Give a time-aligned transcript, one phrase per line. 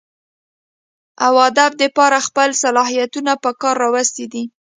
[1.27, 4.43] اوادب دپاره خپل صلاحيتونه پکار راوستي دي